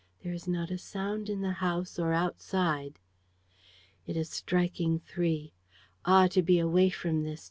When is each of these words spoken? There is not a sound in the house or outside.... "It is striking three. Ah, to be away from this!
There 0.23 0.33
is 0.33 0.47
not 0.47 0.71
a 0.71 0.79
sound 0.79 1.29
in 1.29 1.41
the 1.41 1.51
house 1.61 1.99
or 1.99 2.11
outside.... 2.11 2.97
"It 4.07 4.17
is 4.17 4.31
striking 4.31 4.97
three. 4.97 5.53
Ah, 6.05 6.25
to 6.29 6.41
be 6.41 6.57
away 6.57 6.89
from 6.89 7.21
this! 7.21 7.39